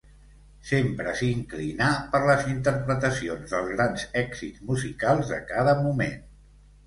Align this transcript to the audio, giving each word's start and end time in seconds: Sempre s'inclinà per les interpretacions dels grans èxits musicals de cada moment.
Sempre 0.67 1.11
s'inclinà 1.17 1.89
per 2.15 2.21
les 2.29 2.47
interpretacions 2.53 3.53
dels 3.55 3.69
grans 3.75 4.07
èxits 4.23 4.65
musicals 4.73 5.29
de 5.35 5.39
cada 5.53 5.77
moment. 5.85 6.19